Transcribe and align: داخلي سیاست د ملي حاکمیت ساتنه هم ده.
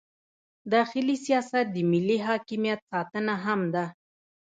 داخلي 0.73 1.15
سیاست 1.25 1.65
د 1.73 1.77
ملي 1.91 2.17
حاکمیت 2.27 2.79
ساتنه 2.91 3.33
هم 3.45 3.61
ده. 3.73 3.85